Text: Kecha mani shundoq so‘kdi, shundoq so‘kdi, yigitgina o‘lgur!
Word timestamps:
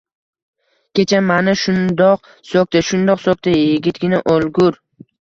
Kecha 0.99 1.19
mani 1.27 1.53
shundoq 1.65 2.33
so‘kdi, 2.55 2.85
shundoq 2.91 3.25
so‘kdi, 3.29 3.57
yigitgina 3.63 4.27
o‘lgur! 4.37 4.87